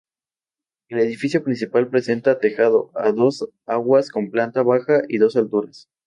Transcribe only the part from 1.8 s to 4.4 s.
presenta tejado a dos aguas, con